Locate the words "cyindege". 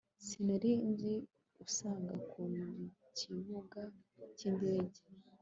4.37-5.01